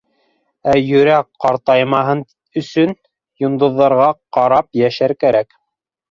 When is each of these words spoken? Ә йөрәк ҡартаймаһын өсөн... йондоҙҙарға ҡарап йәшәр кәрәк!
Ә 0.69 0.71
йөрәк 0.83 1.25
ҡартаймаһын 1.43 2.23
өсөн... 2.61 2.93
йондоҙҙарға 3.43 4.07
ҡарап 4.39 4.81
йәшәр 4.81 5.15
кәрәк! 5.25 5.55